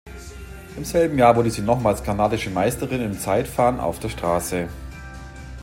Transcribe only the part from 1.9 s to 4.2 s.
kanadische Meisterin im Zeitfahren auf der